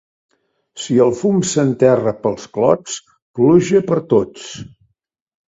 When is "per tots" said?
3.93-4.49